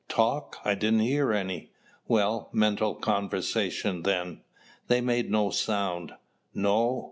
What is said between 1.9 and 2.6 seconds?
"Well,